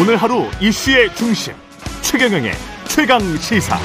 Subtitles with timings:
[0.00, 1.52] 오늘 하루 이슈의 중심
[2.02, 2.52] 최경영의
[2.86, 3.76] 최강 시사.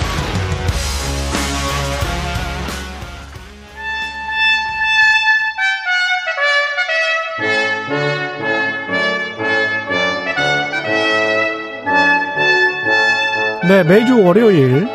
[13.67, 14.87] 네, 매주 월요일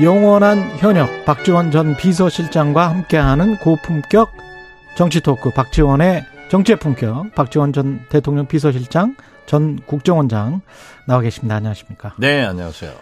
[0.00, 4.32] 영원한 현역 박지원 전 비서실장과 함께하는 고품격
[4.96, 10.60] 정치 토크 박지원의 정치의 품격 박지원 전 대통령 비서실장 전 국정원장
[11.06, 11.56] 나와 계십니다.
[11.56, 12.14] 안녕하십니까?
[12.18, 12.92] 네, 안녕하세요.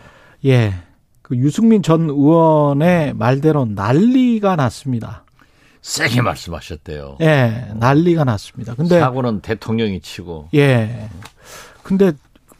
[0.46, 0.74] 예.
[1.22, 5.24] 그 유승민 전 의원의 말대로 난리가 났습니다.
[5.82, 7.18] 세게 말씀하셨대요.
[7.20, 8.74] 예, 난리가 났습니다.
[8.74, 10.48] 근데 사고는 대통령이 치고.
[10.54, 11.08] 예.
[11.82, 12.12] 근데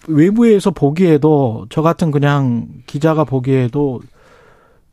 [0.07, 4.01] 외부에서 보기에도 저 같은 그냥 기자가 보기에도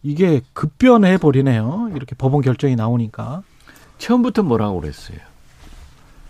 [0.03, 1.91] 이게 급변해 버리네요.
[1.95, 3.43] 이렇게 법원 결정이 나오니까.
[3.97, 5.17] 처음부터 뭐라고 그랬어요?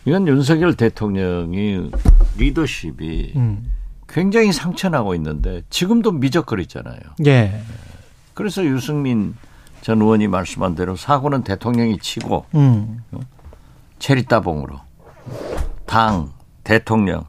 [0.08, 1.92] 이건 윤석열 대통령이
[2.38, 3.70] 리더십이 음.
[4.08, 6.98] 굉장히 상처나고 있는데 지금도 미적거리잖아요.
[7.26, 7.62] 예.
[8.34, 9.36] 그래서 유승민
[9.82, 13.04] 전 의원이 말씀한 대로 사고는 대통령이 치고 음.
[14.00, 14.80] 체리 따봉으로
[15.86, 16.32] 당,
[16.64, 17.26] 대통령,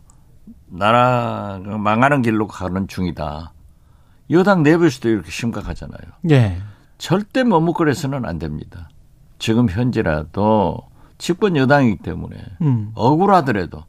[0.69, 3.55] 나라가 망하는 길로 가는 중이다.
[4.31, 6.13] 여당 내부에서도 이렇게 심각하잖아요.
[6.31, 6.59] 예.
[6.99, 8.89] 절대 머뭇거려서는 안 됩니다.
[9.41, 10.79] 지금 현재라도
[11.19, 12.93] 집권 여당이기 때문에 음.
[12.95, 13.85] 억울하더라도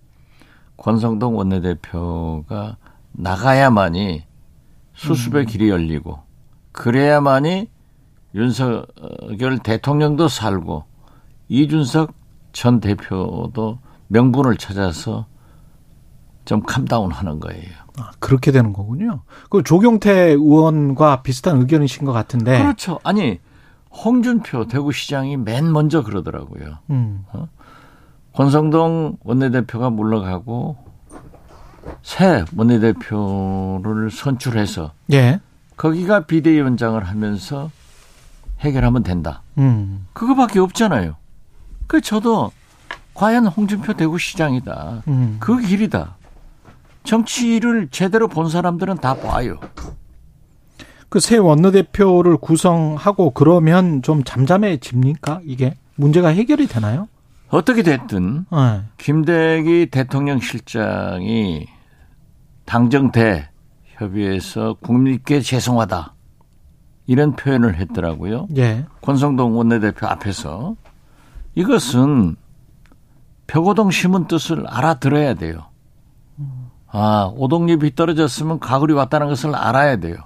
[0.78, 2.78] 권성동 원내대표가
[3.12, 4.24] 나가야만이
[4.94, 6.20] 수습의 길이 열리고
[6.72, 7.70] 그래야만이
[8.36, 10.84] 윤석열 대통령도 살고
[11.48, 12.14] 이준석
[12.52, 15.26] 전 대표도 명분을 찾아서
[16.46, 17.70] 좀 캄다운 하는 거예요.
[17.98, 19.22] 아, 그렇게 되는 거군요.
[19.50, 22.60] 그 조경태 의원과 비슷한 의견이신 것 같은데.
[22.60, 23.00] 그렇죠.
[23.04, 23.40] 아니
[23.92, 26.78] 홍준표 대구시장이 맨 먼저 그러더라고요.
[26.90, 27.26] 음.
[28.34, 30.78] 권성동 원내대표가 물러가고
[32.02, 35.40] 새 원내대표를 선출해서 예.
[35.76, 37.72] 거기가 비대위원장을 하면서
[38.60, 39.42] 해결하면 된다.
[39.58, 40.06] 음.
[40.14, 41.16] 그거밖에 없잖아요.
[41.88, 42.52] 그 저도
[43.14, 45.04] 과연 홍준표 대구시장이다.
[45.08, 45.38] 음.
[45.40, 46.16] 그 길이다.
[47.04, 49.58] 정치를 제대로 본 사람들은 다 봐요.
[51.10, 55.42] 그 새 원내대표를 구성하고 그러면 좀 잠잠해집니까?
[55.44, 57.08] 이게 문제가 해결이 되나요?
[57.50, 58.82] 어떻게 됐든 네.
[58.98, 61.66] 김대기 대통령 실장이
[62.66, 63.50] 당정대
[63.98, 66.14] 협의에서 국민께 죄송하다.
[67.08, 68.48] 이런 표현을 했더라고요.
[68.58, 68.86] 예.
[69.02, 70.76] 권성동 원내대표 앞에서
[71.56, 72.36] 이것은
[73.48, 75.66] 표고동 심은 뜻을 알아들어야 돼요.
[76.86, 80.18] 아, 오동잎이 떨어졌으면 가글이 왔다는 것을 알아야 돼요.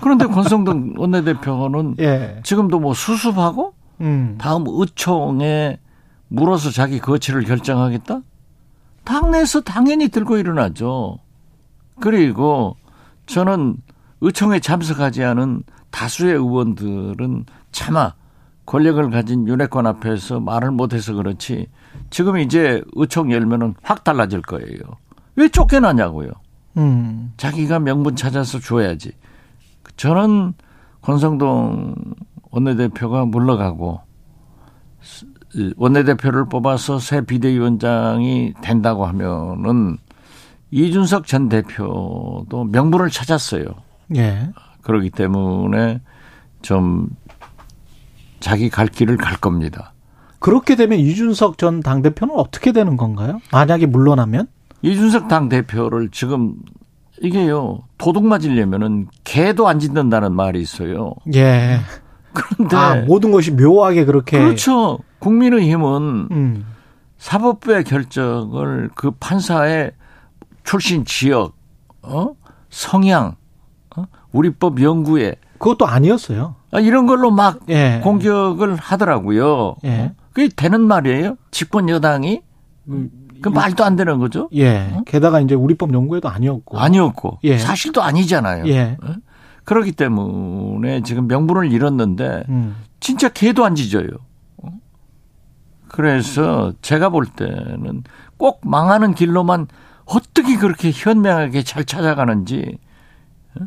[0.00, 2.40] 그런데 권성동 원내대표는 예.
[2.42, 4.36] 지금도 뭐 수습하고 음.
[4.38, 5.78] 다음 의총에
[6.28, 8.20] 물어서 자기 거취를 결정하겠다?
[9.04, 11.18] 당내에서 당연히 들고 일어나죠.
[12.00, 12.76] 그리고
[13.26, 13.76] 저는
[14.20, 18.12] 의총에 참석하지 않은 다수의 의원들은 차마
[18.66, 21.68] 권력을 가진 윤핵관 앞에서 말을 못해서 그렇지
[22.10, 24.78] 지금 이제 의총 열면은 확 달라질 거예요.
[25.36, 26.30] 왜 쫓겨나냐고요.
[26.78, 27.32] 음.
[27.36, 29.12] 자기가 명분 찾아서 줘야지.
[29.96, 30.54] 저는
[31.02, 31.94] 권성동
[32.50, 34.00] 원내대표가 물러가고
[35.76, 39.98] 원내대표를 뽑아서 새 비대위원장이 된다고 하면은
[40.70, 43.64] 이준석 전 대표도 명분을 찾았어요.
[44.16, 44.50] 예.
[44.82, 46.00] 그렇기 때문에
[46.62, 47.08] 좀
[48.40, 49.92] 자기 갈 길을 갈 겁니다.
[50.38, 53.40] 그렇게 되면 이준석 전 당대표는 어떻게 되는 건가요?
[53.52, 54.48] 만약에 물러나면?
[54.82, 56.56] 이준석 당 대표를 지금
[57.22, 61.14] 이게요 도둑 맞으려면은 개도 안 짖는다는 말이 있어요.
[61.34, 61.80] 예.
[62.32, 64.38] 그런데 아, 모든 것이 묘하게 그렇게.
[64.38, 64.98] 그렇죠.
[65.20, 66.66] 국민의힘은 음.
[67.18, 69.92] 사법부의 결정을 그 판사의
[70.64, 71.56] 출신 지역,
[72.02, 72.34] 어?
[72.68, 73.36] 성향,
[73.96, 74.04] 어?
[74.32, 76.56] 우리법 연구에 그것도 아니었어요.
[76.72, 78.00] 아, 이런 걸로 막 예.
[78.04, 79.76] 공격을 하더라고요.
[79.84, 80.00] 예.
[80.00, 80.12] 어?
[80.32, 81.36] 그게 되는 말이에요?
[81.50, 82.42] 집권 여당이?
[83.40, 84.48] 그 말도 안 되는 거죠?
[84.54, 84.96] 예.
[85.06, 86.78] 게다가 이제 우리법 연구에도 아니었고.
[86.78, 87.58] 아니었고 예.
[87.58, 88.66] 사실도 아니잖아요.
[88.68, 88.96] 예.
[89.02, 89.14] 어?
[89.64, 92.76] 그렇기 때문에 지금 명분을 잃었는데 음.
[93.00, 94.08] 진짜 개도 안 짖어요.
[94.58, 94.68] 어?
[95.88, 98.04] 그래서 제가 볼 때는
[98.36, 99.66] 꼭 망하는 길로만
[100.04, 102.78] 어떻게 그렇게 현명하게 잘 찾아가는지
[103.58, 103.64] 어?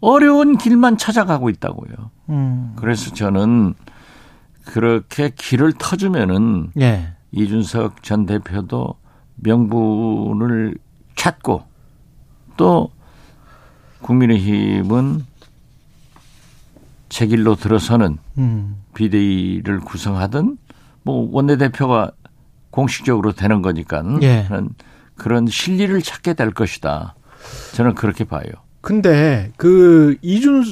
[0.00, 2.10] 어려운 길만 찾아가고 있다고요.
[2.28, 2.72] 음.
[2.76, 3.74] 그래서 저는
[4.66, 7.15] 그렇게 길을 터주면은 예.
[7.32, 8.94] 이준석 전 대표도
[9.36, 10.76] 명분을
[11.14, 11.64] 찾고
[12.56, 12.90] 또
[14.02, 15.24] 국민의힘은
[17.08, 18.76] 제 길로 들어서는 음.
[18.94, 20.58] 비대위를 구성하든
[21.02, 22.12] 뭐 원내대표가
[22.70, 24.46] 공식적으로 되는 거니까 예.
[25.14, 27.14] 그런 실리를 찾게 될 것이다.
[27.74, 28.50] 저는 그렇게 봐요.
[28.80, 30.64] 근데 그 이준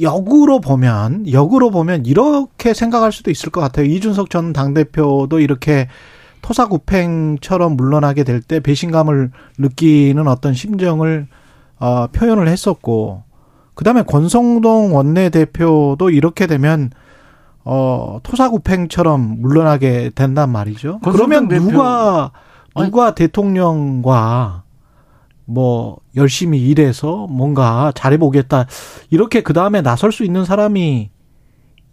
[0.00, 3.86] 역으로 보면 역으로 보면 이렇게 생각할 수도 있을 것 같아요.
[3.86, 5.88] 이준석 전 당대표도 이렇게
[6.42, 11.26] 토사구팽처럼 물러나게 될 때 배신감을 느끼는 어떤 심정을
[11.78, 13.22] 어, 표현을 했었고
[13.74, 16.90] 그다음에 권성동 원내대표도 이렇게 되면
[17.64, 21.00] 어, 토사구팽처럼 물러나게 된단 말이죠.
[21.04, 21.64] 그러면 대표.
[21.64, 22.30] 누가
[22.76, 23.14] 누가 아니.
[23.14, 24.62] 대통령과
[25.52, 28.66] 뭐 열심히 일해서 뭔가 잘해보겠다
[29.10, 31.10] 이렇게 그 다음에 나설 수 있는 사람이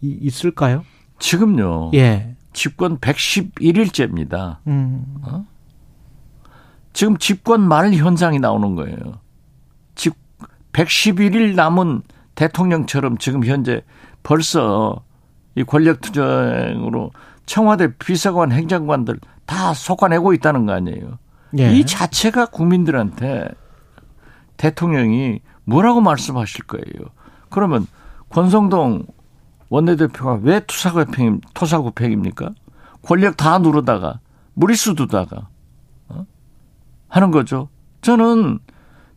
[0.02, 0.84] 있을까요?
[1.20, 1.92] 지금요.
[1.94, 2.36] 예.
[2.54, 4.58] 집권 111일째입니다.
[4.68, 5.04] 음.
[5.24, 5.46] 어?
[6.94, 8.98] 지금 집권 말 현상이 나오는 거예요.
[9.96, 10.14] 집
[10.72, 12.02] 111일 남은
[12.36, 13.82] 대통령처럼 지금 현재
[14.24, 15.04] 벌써
[15.56, 17.12] 이 권력 투쟁으로
[17.46, 21.20] 청와대 비서관 행정관들 다 속아내고 있다는 거 아니에요.
[21.58, 21.74] 예.
[21.74, 23.50] 이 자체가 국민들한테
[24.58, 27.10] 대통령이 뭐라고 말씀하실 거예요.
[27.50, 27.88] 그러면
[28.30, 29.06] 권성동
[29.70, 32.54] 원내대표가 왜 투사구팽, 토사구팽입니까?
[33.02, 34.20] 권력 다 누르다가
[34.54, 35.48] 무리수 두다가
[36.10, 36.26] 어?
[37.08, 37.70] 하는 거죠.
[38.02, 38.60] 저는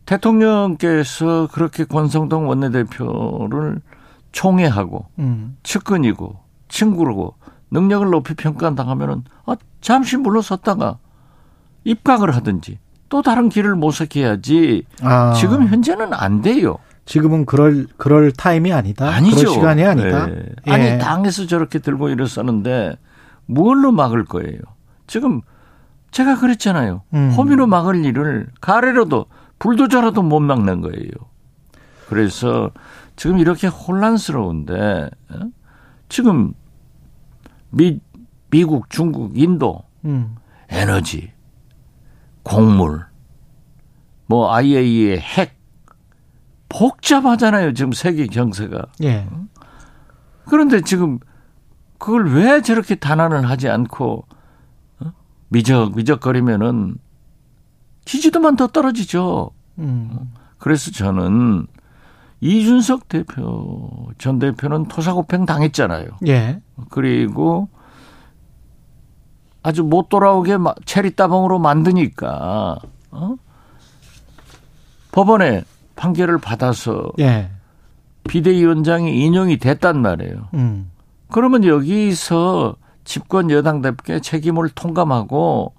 [0.05, 3.81] 대통령께서 그렇게 권성동 원내대표를
[4.31, 5.57] 총애하고 음.
[5.63, 7.35] 측근이고 친구고
[7.71, 10.97] 능력을 높이 평가당하면은 아, 잠시 물러섰다가
[11.83, 14.83] 입각을 하든지 또 다른 길을 모색해야지.
[15.01, 15.33] 아.
[15.33, 16.77] 지금 현재는 안 돼요.
[17.05, 19.09] 지금은 그럴 그럴 타임이 아니다.
[19.09, 19.37] 아니죠.
[19.37, 20.27] 그럴 시간이 아니다.
[20.27, 20.45] 네.
[20.67, 20.71] 예.
[20.71, 22.97] 아니 당에서 저렇게 들고 일어서는데
[23.45, 24.59] 뭘로 막을 거예요?
[25.05, 25.41] 지금
[26.11, 27.03] 제가 그랬잖아요.
[27.13, 27.31] 음.
[27.31, 29.25] 호미로 막을 일을 가래로도
[29.59, 31.09] 불도저라도 못 막는 거예요.
[32.07, 32.71] 그래서
[33.15, 35.39] 지금 이렇게 혼란스러운데 어?
[36.09, 36.53] 지금
[37.69, 37.99] 미
[38.49, 40.35] 미국, 중국, 인도 음.
[40.69, 41.31] 에너지,
[42.43, 43.05] 곡물,
[44.25, 45.57] 뭐 IAEA 핵
[46.69, 47.73] 복잡하잖아요.
[47.73, 48.87] 지금 세계 경세가.
[49.03, 49.27] 예.
[50.45, 51.19] 그런데 지금
[51.97, 54.25] 그걸 왜 저렇게 단안을 하지 않고
[54.99, 55.13] 어?
[55.49, 56.97] 미적 미적거리면은
[58.05, 59.51] 지지도만 더 떨어지죠.
[59.79, 60.33] 음.
[60.57, 61.67] 그래서 저는
[62.41, 66.07] 이준석 대표 전 대표는 토사구팽 당했잖아요.
[66.27, 66.61] 예.
[66.89, 67.69] 그리고
[69.63, 72.77] 아주 못 돌아오게 체리 따봉으로 만드니까
[73.11, 73.35] 어?
[75.11, 75.63] 법원에
[75.95, 77.49] 판결을 받아서 예.
[78.27, 80.49] 비대위원장이 인용이 됐단 말이에요.
[80.53, 80.91] 음.
[81.31, 82.75] 그러면 여기서
[83.05, 85.73] 집권 여당답게 책임을 통감하고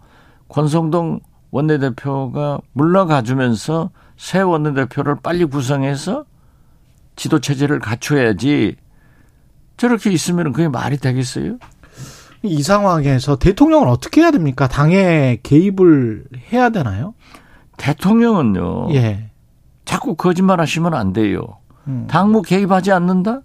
[0.49, 1.21] 권성동
[1.51, 6.25] 원내대표가 물러가주면서 새 원내대표를 빨리 구성해서
[7.17, 8.77] 지도 체제를 갖춰야지
[9.77, 11.59] 저렇게 있으면 그게 말이 되겠어요?
[12.44, 14.69] 이 상황에서 대통령은 어떻게 해야 됩니까?
[14.69, 17.14] 당에 개입을 해야 되나요?
[17.79, 18.94] 대통령은요.
[18.94, 19.31] 예.
[19.85, 21.58] 자꾸 거짓말 하시면 안 돼요.
[21.87, 22.06] 음.
[22.08, 23.41] 당무 개입하지 않는다?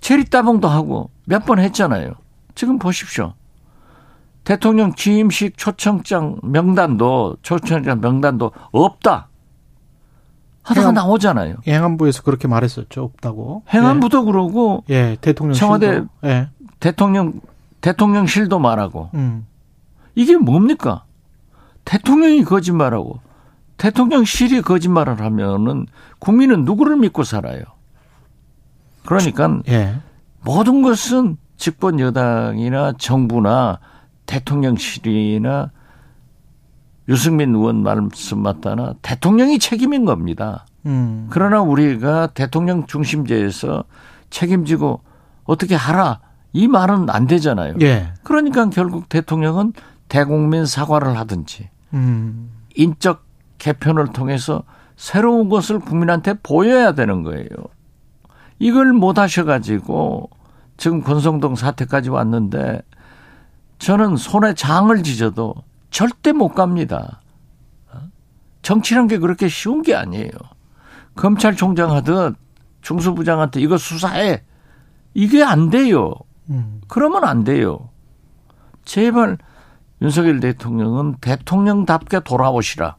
[0.00, 2.12] 체리 따봉도 하고 몇 번 했잖아요.
[2.54, 3.34] 지금 보십시오.
[4.44, 9.28] 대통령 취임식 초청장 명단도 초청장 명단도 없다.
[10.62, 11.56] 하다가 행안, 나오잖아요.
[11.66, 13.02] 행안부에서 그렇게 말했었죠.
[13.02, 13.62] 없다고.
[13.72, 14.24] 행안부도 예.
[14.24, 16.48] 그러고 예, 대통령 청와대 예.
[16.80, 17.40] 대통령
[17.80, 19.46] 대통령실도 말하고 음.
[20.14, 21.04] 이게 뭡니까?
[21.84, 23.20] 대통령이 거짓말하고
[23.76, 25.86] 대통령실이 거짓말을 하면은
[26.18, 27.62] 국민은 누구를 믿고 살아요?
[29.06, 29.96] 그러니까 예.
[30.42, 33.78] 모든 것은 집권 여당이나 정부나
[34.26, 35.70] 대통령실이나
[37.08, 40.66] 유승민 의원 말씀 맞다나 대통령이 책임인 겁니다.
[40.86, 41.26] 음.
[41.30, 43.84] 그러나 우리가 대통령 중심제에서
[44.30, 45.00] 책임지고
[45.44, 46.20] 어떻게 하라
[46.52, 47.74] 이 말은 안 되잖아요.
[47.80, 48.12] 예.
[48.22, 49.72] 그러니까 결국 대통령은
[50.08, 52.50] 대국민 사과를 하든지 음.
[52.74, 53.24] 인적
[53.58, 54.64] 개편을 통해서
[54.96, 57.48] 새로운 것을 국민한테 보여야 되는 거예요.
[58.58, 60.30] 이걸 못 하셔가지고
[60.76, 62.82] 지금 권성동 사태까지 왔는데
[63.78, 65.54] 저는 손에 장을 지져도
[65.90, 67.20] 절대 못 갑니다.
[68.62, 70.30] 정치란 게 그렇게 쉬운 게 아니에요.
[71.16, 72.36] 검찰총장 하듯
[72.82, 74.42] 중수부장한테 이거 수사해.
[75.14, 76.14] 이게 안 돼요.
[76.50, 76.80] 음.
[76.88, 77.88] 그러면 안 돼요.
[78.84, 79.38] 제발
[80.02, 82.96] 윤석열 대통령은 대통령답게 돌아오시라.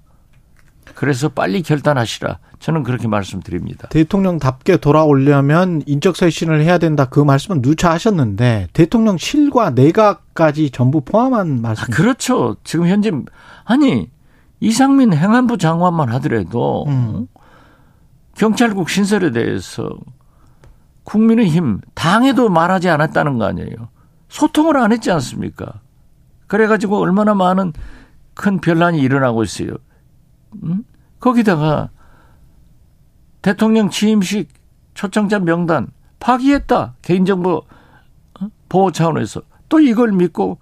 [0.96, 2.40] 그래서 빨리 결단하시라.
[2.60, 3.88] 저는 그렇게 말씀드립니다.
[3.90, 7.06] 대통령답게 돌아오려면 인적 쇄신을 해야 된다.
[7.06, 11.84] 그 말씀은 누차 하셨는데 대통령실과 내각까지 전부 포함한 말씀.
[11.84, 12.56] 아, 그렇죠.
[12.64, 13.12] 지금 현재
[13.64, 14.10] 아니
[14.60, 17.28] 이상민 행안부 장관만 하더라도 음.
[18.36, 19.90] 경찰국 신설에 대해서
[21.04, 23.90] 국민의힘 당에도 말하지 않았다는 거 아니에요.
[24.30, 25.82] 소통을 안 했지 않습니까?
[26.48, 27.74] 그래가지고 얼마나 많은
[28.34, 29.72] 큰 변란이 일어나고 있어요.
[30.64, 30.84] 음?
[31.20, 31.90] 거기다가
[33.42, 34.50] 대통령 취임식
[34.94, 35.88] 초청자 명단
[36.20, 36.96] 파기했다.
[37.02, 37.64] 개인정보
[38.40, 38.48] 어?
[38.70, 40.60] 보호 차원에서 또 이걸 믿고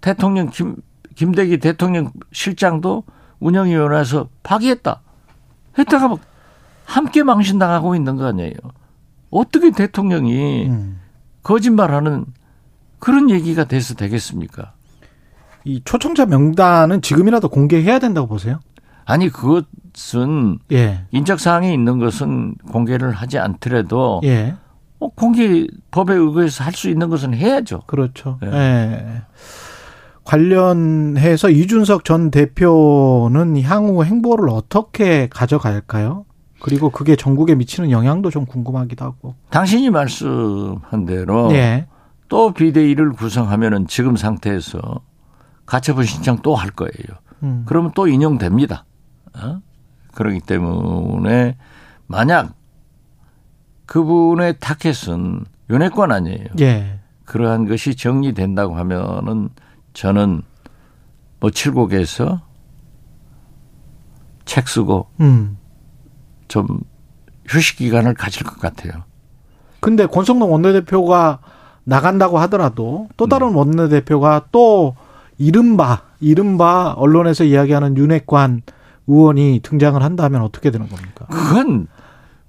[0.00, 0.76] 대통령 김
[1.14, 3.04] 김대기 대통령 실장도
[3.40, 5.02] 운영위원회에서 파기했다.
[5.78, 6.20] 했다가 막
[6.84, 8.54] 함께 망신당하고 있는 거 아니에요.
[9.30, 11.00] 어떻게 대통령이 음.
[11.42, 12.26] 거짓말하는
[12.98, 14.72] 그런 얘기가 돼서 되겠습니까?
[15.64, 18.60] 이 초청자 명단은 지금이라도 공개해야 된다고 보세요?
[19.04, 21.04] 아니 그것은 예.
[21.10, 24.54] 인적 사항이 있는 것은 공개를 하지 않더라도 예.
[24.98, 27.82] 어, 공개 법에 의거해서 할 수 있는 것은 해야죠.
[27.86, 28.38] 그렇죠.
[28.44, 28.48] 예.
[28.48, 29.22] 예.
[30.24, 36.26] 관련해서 이준석 전 대표는 향후 행보를 어떻게 가져갈까요?
[36.60, 39.34] 그리고 그게 전국에 미치는 영향도 좀 궁금하기도 하고.
[39.50, 41.86] 당신이 말씀한 대로 예.
[42.28, 44.80] 또 비대위를 구성하면은 지금 상태에서
[45.66, 47.18] 가처분 신청 또 할 거예요.
[47.42, 47.62] 음.
[47.66, 48.84] 그러면 또 인용됩니다.
[49.36, 49.60] 어?
[50.14, 51.56] 그렇기 때문에
[52.06, 52.54] 만약
[53.86, 56.46] 그분의 타켓은 윤회권 아니에요.
[56.60, 56.98] 예.
[57.24, 59.50] 그러한 것이 정리된다고 하면은
[59.92, 60.42] 저는
[61.40, 62.40] 뭐 칠곡에서
[64.44, 65.58] 책 쓰고 음.
[66.48, 66.66] 좀
[67.46, 69.04] 휴식 기간을 가질 것 같아요.
[69.80, 71.38] 근데 권성동 원내대표가
[71.84, 73.56] 나간다고 하더라도 또 다른 음.
[73.56, 74.96] 원내대표가 또
[75.38, 78.62] 이른바 이른바 언론에서 이야기하는 윤핵관
[79.06, 81.26] 의원이 등장을 한다면 어떻게 되는 겁니까?
[81.30, 81.86] 그건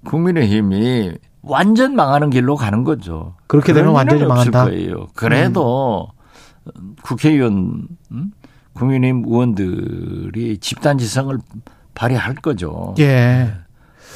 [0.05, 3.35] 국민의힘이 완전 망하는 길로 가는 거죠.
[3.47, 4.65] 그렇게 되면 완전히 망한다.
[4.65, 5.07] 거예요.
[5.13, 6.09] 그래도
[6.75, 6.95] 음.
[7.01, 8.31] 국회의원, 음?
[8.73, 11.37] 국민의힘 의원들이 집단 지성을
[11.95, 12.93] 발휘할 거죠.
[12.99, 13.53] 예.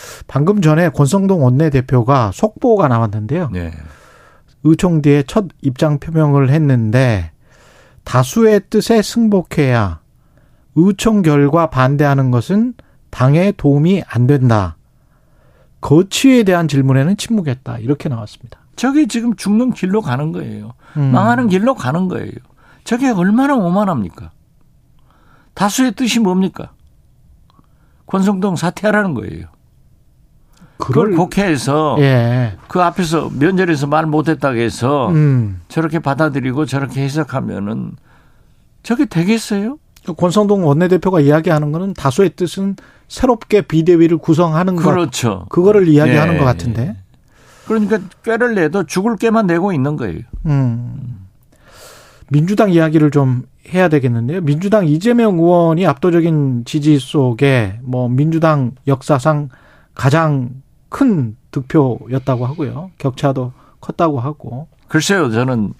[0.03, 0.23] 네.
[0.27, 3.49] 방금 전에 권성동 원내대표가 속보가 나왔는데요.
[3.51, 3.71] 네.
[4.63, 7.31] 의총뒤에 첫 입장 표명을 했는데
[8.03, 9.99] 다수의 뜻에 승복해야
[10.75, 12.73] 의총 결과 반대하는 것은
[13.09, 14.77] 당에 도움이 안 된다.
[15.81, 17.79] 거취에 대한 질문에는 침묵했다.
[17.79, 18.59] 이렇게 나왔습니다.
[18.75, 20.73] 저게 지금 죽는 길로 가는 거예요.
[20.97, 21.11] 음.
[21.11, 22.31] 망하는 길로 가는 거예요.
[22.83, 24.31] 저게 얼마나 오만합니까?
[25.53, 26.71] 다수의 뜻이 뭡니까?
[28.07, 29.47] 권성동 사퇴하라는 거예요.
[30.83, 32.57] 그걸, 국회에서 예.
[32.67, 35.61] 그 앞에서 면전에서 말 못했다고 해서 음.
[35.67, 37.93] 저렇게 받아들이고 저렇게 해석하면은
[38.83, 39.77] 저게 되겠어요?
[40.17, 42.75] 권성동 원내대표가 이야기하는 거는 다수의 뜻은
[43.07, 44.83] 새롭게 비대위를 구성하는 것.
[44.83, 45.45] 그렇죠.
[45.49, 46.39] 그거를 이야기하는 네.
[46.39, 46.97] 것 같은데.
[47.65, 50.19] 그러니까 꾀를 내도 죽을 꾀만 내고 있는 거예요.
[50.45, 51.25] 음.
[52.29, 54.41] 민주당 이야기를 좀 해야 되겠는데요.
[54.41, 59.49] 민주당 이재명 의원이 압도적인 지지 속에 뭐 민주당 역사상
[59.93, 60.49] 가장
[60.93, 62.91] 큰 득표였다고 하고요.
[62.99, 64.67] 격차도 컸다고 하고.
[64.87, 65.73] 글쎄요, 저는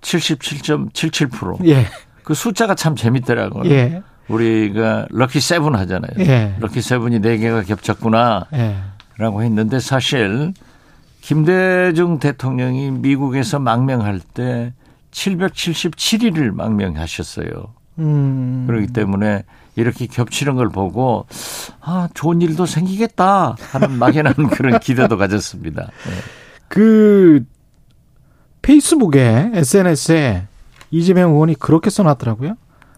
[0.00, 1.66] 77.77%.
[1.66, 1.86] 예.
[2.22, 3.70] 그 숫자가 참 재밌더라고요.
[3.70, 4.02] 예.
[4.26, 6.12] 우리가 럭키 세븐 하잖아요.
[6.20, 6.56] 예.
[6.60, 8.46] 럭키 세븐이 4개가 겹쳤구나.
[8.54, 8.76] 예.
[9.18, 10.54] 라고 했는데 사실
[11.20, 14.72] 김대중 대통령이 미국에서 망명할 때
[15.10, 17.74] 777일을 망명하셨어요.
[17.98, 18.64] 음.
[18.66, 19.44] 그렇기 때문에
[19.76, 21.26] 이렇게 겹치는 걸 보고
[21.80, 25.82] 아 좋은 일도 생기겠다 하는 막연한 그런 기대도 가졌습니다.
[25.82, 26.12] 네.
[26.68, 27.44] 그
[28.62, 30.46] 페이스북에 SNS에
[30.90, 32.56] 이재명 의원이 그렇게 써놨더라고요.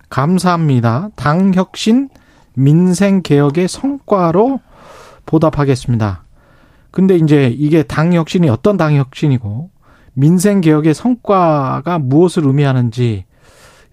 [0.09, 1.11] 감사합니다.
[1.16, 2.09] 당 혁신
[2.54, 4.61] 민생 개혁의 성과로
[5.26, 6.25] 보답하겠습니다.
[6.90, 9.71] 근데 이제 이게 당 혁신이 어떤 당 혁신이고
[10.14, 13.25] 민생 개혁의 성과가 무엇을 의미하는지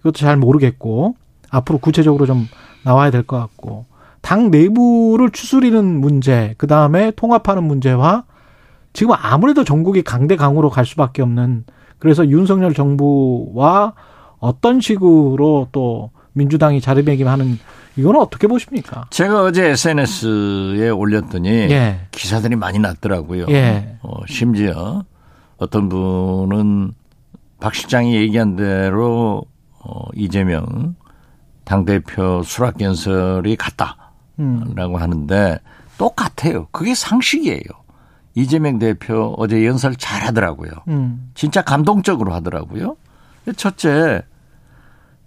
[0.00, 1.16] 이것도 잘 모르겠고
[1.50, 2.48] 앞으로 구체적으로 좀
[2.84, 3.86] 나와야 될 것 같고
[4.20, 8.24] 당 내부를 추스리는 문제, 그 다음에 통합하는 문제와
[8.92, 11.64] 지금 아무래도 전국이 강대강으로 갈 수밖에 없는
[11.98, 13.92] 그래서 윤석열 정부와
[14.38, 17.58] 어떤 식으로 또 민주당이 자리매김하는
[17.96, 19.06] 이거는 어떻게 보십니까?
[19.10, 22.00] 제가 어제 SNS에 올렸더니 예.
[22.10, 23.46] 기사들이 많이 났더라고요.
[23.50, 23.96] 예.
[24.02, 25.04] 어, 심지어
[25.58, 26.92] 어떤 분은
[27.60, 29.44] 박 실장이 얘기한 대로
[29.80, 30.96] 어, 이재명
[31.64, 33.96] 당대표 수락연설이 같다라고
[34.38, 34.96] 음.
[34.96, 35.58] 하는데
[35.98, 36.68] 똑같아요.
[36.70, 37.62] 그게 상식이에요.
[38.34, 40.70] 이재명 대표 어제 연설 잘 하더라고요.
[40.88, 41.30] 음.
[41.34, 42.96] 진짜 감동적으로 하더라고요.
[43.56, 44.22] 첫째,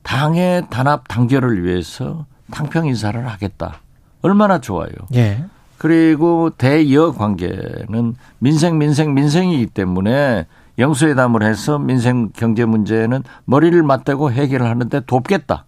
[0.04, 3.82] 당의 단합 단결을 위해서 당평 인사를 하겠다.
[4.22, 4.92] 얼마나 좋아요.
[5.16, 5.44] 예.
[5.78, 10.48] 그리고 대여 관계는 민생 민생 민생이기 때문에
[10.80, 15.66] 영수회담을 해서 민생 경제 문제는 머리를 맞대고 해결을 하는데 돕겠다.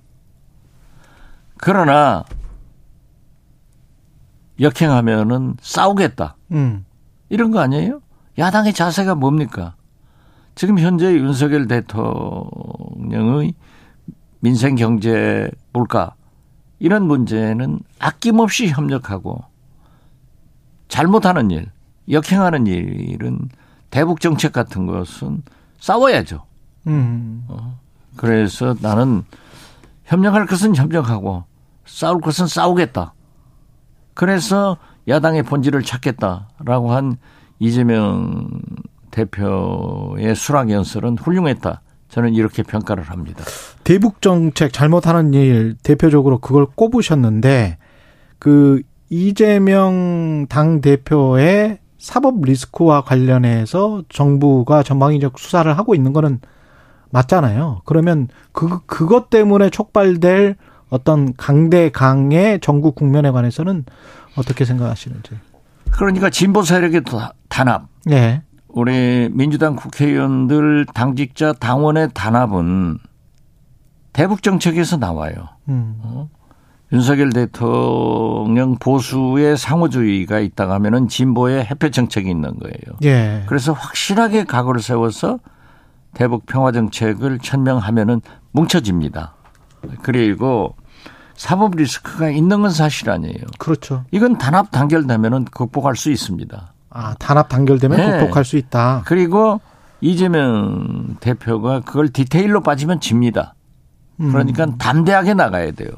[1.62, 2.24] 그러나
[4.60, 6.36] 역행하면은 싸우겠다.
[6.52, 6.86] 음.
[7.30, 8.02] 이런 거 아니에요?
[8.38, 9.76] 야당의 자세가 뭡니까?
[10.56, 13.54] 지금 현재 윤석열 대통령의
[14.40, 16.16] 민생 경제 물가
[16.80, 19.44] 이런 문제는 아낌없이 협력하고
[20.88, 21.70] 잘못하는 일,
[22.10, 23.50] 역행하는 일은
[23.90, 25.44] 대북 정책 같은 것은
[25.80, 26.46] 싸워야죠.
[26.88, 27.46] 음.
[28.16, 29.24] 그래서 나는
[30.06, 31.44] 협력할 것은 협력하고
[31.90, 33.14] 싸울 것은 싸우겠다.
[34.14, 34.78] 그래서
[35.08, 37.18] 야당의 본질을 찾겠다라고 한
[37.60, 38.48] 이재명
[39.12, 41.82] 대표의 수락 연설은 훌륭했다.
[42.10, 43.44] 저는 이렇게 평가를 합니다.
[43.84, 47.78] 대북 정책 잘못하는 일 대표적으로 그걸 꼽으셨는데
[48.40, 56.40] 그 이재명 당 대표의 사법 리스크와 관련해서 정부가 전방위적 수사를 하고 있는 거는
[57.12, 57.82] 맞잖아요.
[57.86, 60.56] 그러면 그 그것 때문에 촉발될
[60.90, 63.86] 어떤 강대강의 전국 국면에 관해서는
[64.38, 65.32] 어떻게 생각하시는지.
[65.92, 67.04] 그러니까 진보 세력의
[67.48, 67.88] 단합.
[68.06, 68.42] 네.
[68.68, 73.00] 우리 민주당 국회의원들 당직자 당원의 단합은
[74.14, 75.34] 대북 정책에서 나와요.
[75.68, 76.00] 음.
[76.04, 76.30] 어?
[76.92, 82.98] 윤석열 대통령 보수의 상호주의가 있다가 하면은 진보의 해표 정책이 있는 거예요.
[83.04, 83.44] 예.
[83.46, 85.40] 그래서 확실하게 각오를 세워서
[86.14, 89.36] 대북 평화 정책을 천명하면은 뭉쳐집니다.
[90.02, 90.76] 그리고
[91.36, 93.46] 사법 리스크가 있는 건 사실 아니에요.
[93.58, 94.04] 그렇죠.
[94.12, 96.74] 이건 단합 단결되면은 극복할 수 있습니다.
[96.90, 98.20] 아, 단합 단결되면 네.
[98.20, 99.04] 극복할 수 있다.
[99.06, 99.62] 그리고
[100.02, 103.56] 이재명 대표가 그걸 디테일로 빠지면 집니다.
[104.20, 104.32] 음.
[104.32, 105.90] 그러니까 담대하게 나가야 돼요.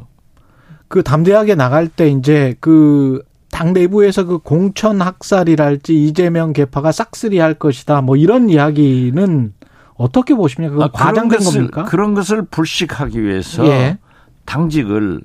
[0.87, 3.21] 그 담대하게 나갈 때 이제 그
[3.51, 8.01] 당 내부에서 그 공천 학살이랄지 이재명 개파가 싹쓸이 할 것이다.
[8.01, 9.53] 뭐 이런 이야기는
[10.01, 10.73] 어떻게 보십니까?
[10.73, 11.83] 그건 아, 과장된 것을, 겁니까?
[11.83, 13.97] 그런 것을 불식하기 위해서 예.
[14.45, 15.21] 당직을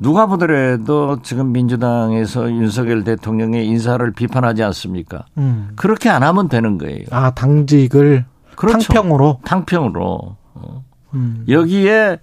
[0.00, 5.24] 누가 보더라도 지금 민주당에서 윤석열 대통령의 인사를 비판하지 않습니까?
[5.38, 5.70] 음.
[5.76, 7.04] 그렇게 안 하면 되는 거예요.
[7.10, 8.24] 아, 당직을
[8.56, 8.92] 그렇죠.
[8.92, 9.40] 탕평으로.
[9.44, 10.36] 탕평으로.
[10.54, 10.84] 어.
[11.14, 11.44] 음.
[11.48, 12.18] 여기에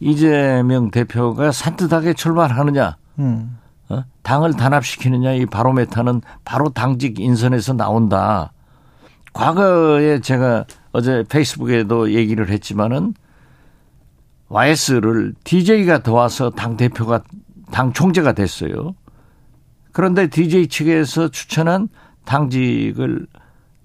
[0.00, 3.58] 이재명 대표가 산뜻하게 출발하느냐, 음.
[3.90, 4.02] 어?
[4.22, 8.52] 당을 단합시키느냐 이 바로메타는 바로 당직 인선에서 나온다.
[9.32, 13.14] 과거에 제가 어제 페이스북에도 얘기를 했지만은
[14.48, 17.22] YS를 DJ가 도와서 당 대표가
[17.70, 18.94] 당 총재가 됐어요.
[19.92, 21.88] 그런데 DJ 측에서 추천한
[22.24, 23.26] 당직을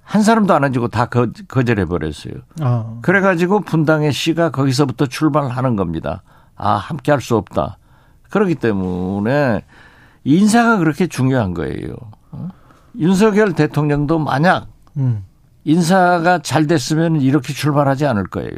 [0.02, 2.34] 한 사람도 안 해주고 다 거, 거절해 버렸어요.
[2.62, 3.00] 아.
[3.02, 6.22] 그래가지고 분당의 씨가 거기서부터 출발하는 겁니다.
[6.56, 7.78] 아, 함께 할 수 없다.
[8.30, 9.64] 그렇기 때문에
[10.24, 11.96] 인사가 그렇게 중요한 거예요.
[12.32, 12.50] 어?
[12.98, 15.24] 윤석열 대통령도 만약 음.
[15.66, 18.56] 인사가 잘 됐으면 이렇게 출발하지 않을 거예요.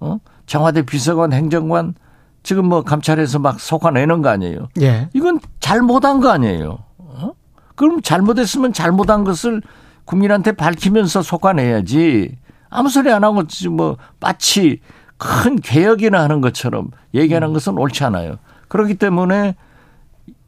[0.00, 0.18] 어?
[0.46, 1.94] 청와대 비서관, 행정관
[2.42, 4.68] 지금 뭐 감찰해서 막 속아내는 거 아니에요.
[4.80, 5.08] 예.
[5.12, 6.78] 이건 잘못한 거 아니에요.
[6.98, 7.32] 어?
[7.76, 9.62] 그럼 잘못했으면 잘못한 것을
[10.04, 12.36] 국민한테 밝히면서 속아내야지.
[12.70, 14.80] 아무 소리 안 하고 뭐 마치
[15.16, 18.38] 큰 개혁이나 하는 것처럼 얘기하는 것은 옳지 않아요.
[18.68, 19.54] 그렇기 때문에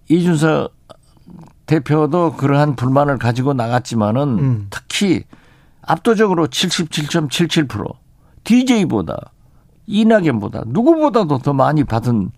[0.09, 0.75] 이준석
[1.67, 4.67] 대표도 그러한 불만을 가지고 나갔지만은 음.
[4.71, 5.25] 특히
[5.91, 7.93] 압도적으로 77.77%
[8.45, 9.33] DJ보다
[9.87, 12.31] 이낙연보다 누구보다도 더 많이 받은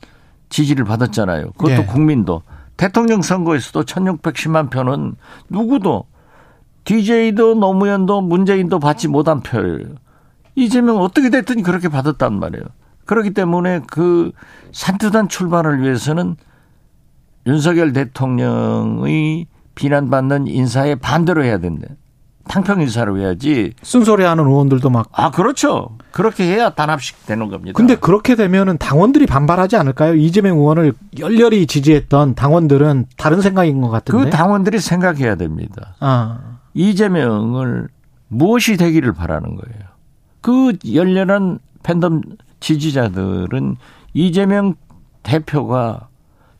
[0.48, 1.52] 지지를 받았잖아요.
[1.52, 1.86] 그것도 네.
[1.86, 2.42] 국민도
[2.76, 5.16] 대통령 선거에서도 1610만 표는
[5.50, 6.06] 누구도
[6.84, 9.96] DJ도 노무현도 문재인도 받지 못한 표예요.
[10.54, 12.64] 이재명 어떻게 됐든 그렇게 받았단 말이에요.
[13.04, 14.32] 그렇기 때문에 그
[14.72, 16.36] 산뜻한 출발을 위해서는
[17.46, 21.86] 윤석열 대통령의 비난받는 인사에 반대로 해야 된대.
[22.48, 23.72] 탕평 인사를 해야지.
[23.82, 25.08] 쓴소리 하는 의원들도 막.
[25.12, 25.96] 아, 그렇죠.
[26.10, 27.76] 그렇게 해야 단합식 되는 겁니다.
[27.76, 30.14] 근데 그렇게 되면은 당원들이 반발하지 않을까요?
[30.14, 34.24] 이재명 의원을 열렬히 지지했던 당원들은 다른 생각인 것 같은데.
[34.24, 35.94] 그 당원들이 생각해야 됩니다.
[36.00, 36.58] 아.
[36.74, 37.88] 이재명을
[38.28, 39.82] 무엇이 되기를 바라는 거예요.
[40.40, 42.22] 그 열렬한 팬덤
[42.60, 43.76] 지지자들은
[44.14, 44.74] 이재명
[45.22, 46.08] 대표가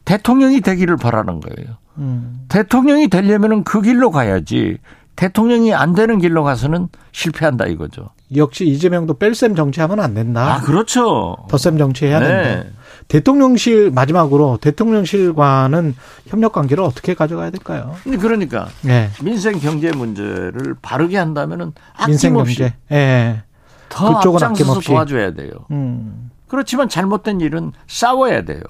[0.05, 1.77] 대통령이 되기를 바라는 거예요.
[1.99, 2.45] 음.
[2.49, 4.79] 대통령이 되려면은 그 길로 가야지.
[5.17, 8.11] 대통령이 안 되는 길로 가서는 실패한다 이거죠.
[8.35, 10.55] 역시 이재명도 뺄셈 정치하면 안 된다.
[10.55, 11.37] 아, 그렇죠.
[11.49, 12.63] 덧셈 정치해야 된다.
[12.63, 12.71] 네.
[13.09, 15.95] 대통령실 마지막으로 대통령실과는
[16.29, 17.95] 협력 관계를 어떻게 가져가야 될까요?
[18.05, 19.11] 그러니까 네.
[19.23, 21.73] 민생 경제 문제를 바르게 한다면은
[22.07, 22.75] 민생 아낌없이 경제.
[22.93, 23.43] 예.
[23.89, 24.89] 더 그쪽은 앞장서서 아낌없이.
[24.89, 25.51] 도와줘야 돼요.
[25.71, 26.31] 음.
[26.49, 28.63] 그렇지만 잘못된 일은 싸워야 돼요.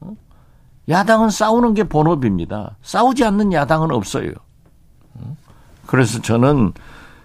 [0.00, 0.12] 어?
[0.88, 2.76] 야당은 싸우는 게 본업입니다.
[2.82, 4.32] 싸우지 않는 야당은 없어요.
[5.84, 5.86] 어?
[5.86, 6.72] 그래서 저는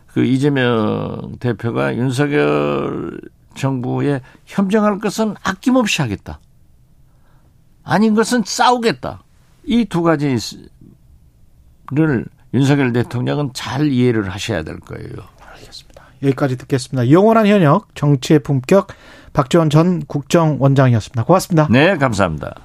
[0.08, 3.20] 그 이재명 대표가 윤석열
[3.56, 6.40] 정부에 협정할 것은 아낌없이 하겠다.
[7.84, 9.24] 아닌 것은 싸우겠다.
[9.66, 10.40] 이 두 가지를
[12.54, 15.10] 윤석열 대통령은 잘 이해를 하셔야 될 거예요.
[15.54, 16.04] 알겠습니다.
[16.24, 17.12] 여기까지 듣겠습니다.
[17.12, 18.88] 영원한 현역 정치의 품격
[19.34, 21.24] 박지원 전 국정원장이었습니다.
[21.24, 21.68] 고맙습니다.
[21.70, 22.56] 네, 감사합니다.